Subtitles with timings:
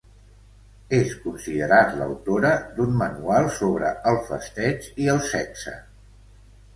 [0.99, 5.75] És considerat l'autora d'un manual sobre el festeig i el sexe.